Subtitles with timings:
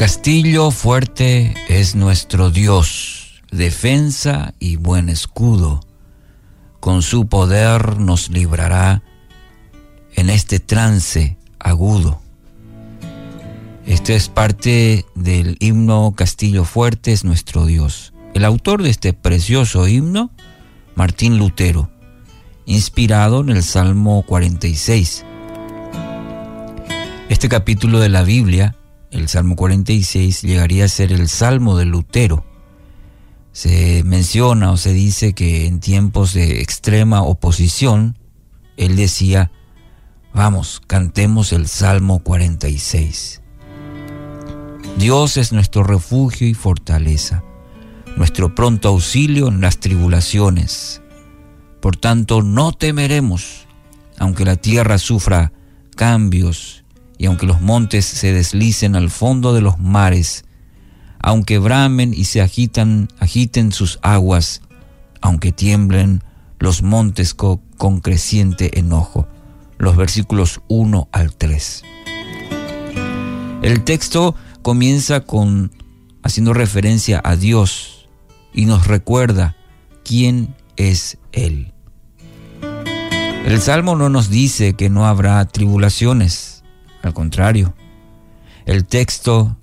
[0.00, 5.80] Castillo fuerte es nuestro Dios, defensa y buen escudo.
[6.80, 9.02] Con su poder nos librará
[10.14, 12.22] en este trance agudo.
[13.84, 18.14] Esto es parte del himno Castillo fuerte es nuestro Dios.
[18.32, 20.30] El autor de este precioso himno,
[20.94, 21.90] Martín Lutero,
[22.64, 25.26] inspirado en el Salmo 46.
[27.28, 28.76] Este capítulo de la Biblia,
[29.10, 32.44] el Salmo 46, llegaría a ser el Salmo de Lutero.
[33.52, 38.16] Se menciona o se dice que en tiempos de extrema oposición,
[38.76, 39.50] él decía,
[40.32, 43.42] vamos, cantemos el Salmo 46.
[44.98, 47.42] Dios es nuestro refugio y fortaleza,
[48.16, 51.02] nuestro pronto auxilio en las tribulaciones.
[51.80, 53.66] Por tanto, no temeremos,
[54.18, 55.52] aunque la tierra sufra
[55.96, 56.84] cambios
[57.20, 60.46] y aunque los montes se deslicen al fondo de los mares,
[61.18, 64.62] aunque bramen y se agitan, agiten sus aguas,
[65.20, 66.24] aunque tiemblen
[66.58, 69.28] los montes con creciente enojo.
[69.76, 71.82] Los versículos 1 al 3.
[73.60, 75.72] El texto comienza con
[76.22, 78.08] haciendo referencia a Dios
[78.54, 79.56] y nos recuerda
[80.04, 81.74] quién es Él.
[83.44, 86.59] El Salmo no nos dice que no habrá tribulaciones,
[87.02, 87.74] al contrario,
[88.66, 89.56] el texto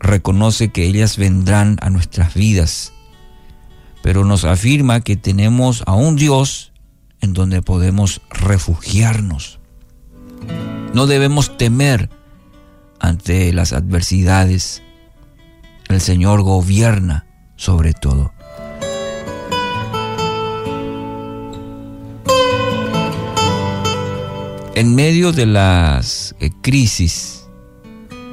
[0.00, 2.92] reconoce que ellas vendrán a nuestras vidas,
[4.02, 6.72] pero nos afirma que tenemos a un Dios
[7.20, 9.60] en donde podemos refugiarnos.
[10.92, 12.10] No debemos temer
[12.98, 14.82] ante las adversidades.
[15.88, 18.32] El Señor gobierna sobre todo.
[24.82, 27.46] En medio de las eh, crisis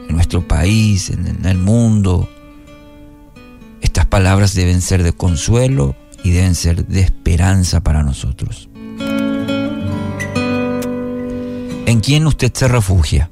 [0.07, 2.27] en nuestro país, en el mundo,
[3.81, 8.67] estas palabras deben ser de consuelo y deben ser de esperanza para nosotros.
[11.85, 13.29] ¿En quién usted se refugia?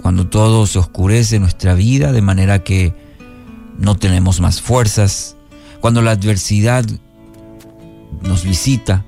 [0.00, 2.94] Cuando todo se oscurece en nuestra vida de manera que
[3.76, 5.36] no tenemos más fuerzas,
[5.82, 6.86] cuando la adversidad
[8.22, 9.04] nos visita,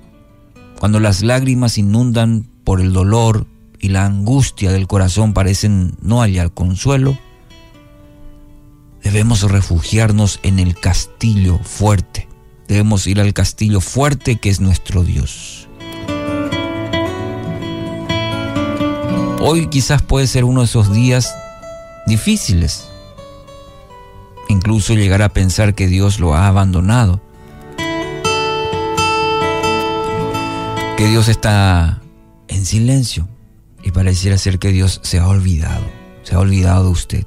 [0.79, 3.47] cuando las lágrimas inundan por el dolor
[3.79, 7.17] y la angustia del corazón parecen no hallar consuelo,
[9.03, 12.29] debemos refugiarnos en el castillo fuerte.
[12.67, 15.69] Debemos ir al castillo fuerte que es nuestro Dios.
[19.41, 21.35] Hoy quizás puede ser uno de esos días
[22.07, 22.89] difíciles.
[24.49, 27.21] Incluso llegar a pensar que Dios lo ha abandonado.
[30.97, 32.01] Que Dios está
[32.47, 33.29] en silencio
[33.83, 35.85] y pareciera ser que Dios se ha olvidado,
[36.23, 37.27] se ha olvidado de usted.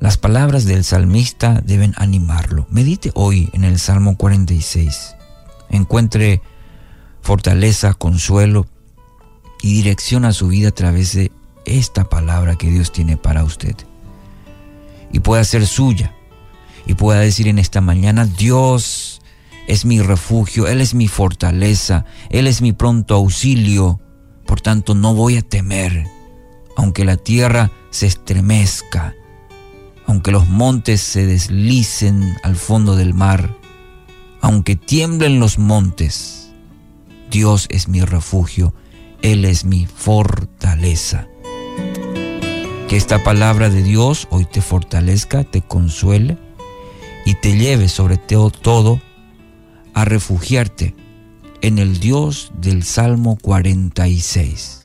[0.00, 2.66] Las palabras del salmista deben animarlo.
[2.70, 5.14] Medite hoy en el Salmo 46.
[5.68, 6.40] Encuentre
[7.20, 8.66] fortaleza, consuelo
[9.60, 11.30] y dirección a su vida a través de
[11.66, 13.76] esta palabra que Dios tiene para usted.
[15.12, 16.14] Y pueda ser suya.
[16.86, 19.11] Y pueda decir en esta mañana, Dios
[19.66, 24.00] es mi refugio, Él es mi fortaleza, Él es mi pronto auxilio.
[24.46, 26.06] Por tanto, no voy a temer,
[26.76, 29.14] aunque la tierra se estremezca,
[30.06, 33.56] aunque los montes se deslicen al fondo del mar,
[34.40, 36.52] aunque tiemblen los montes.
[37.30, 38.74] Dios es mi refugio,
[39.22, 41.28] Él es mi fortaleza.
[42.88, 46.36] Que esta palabra de Dios hoy te fortalezca, te consuele
[47.24, 49.00] y te lleve sobre todo
[49.94, 50.94] a refugiarte
[51.60, 54.80] en el Dios del Salmo 46.